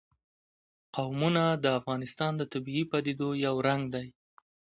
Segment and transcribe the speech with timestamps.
[0.95, 4.07] قومونه د افغانستان د طبیعي پدیدو یو رنګ دی.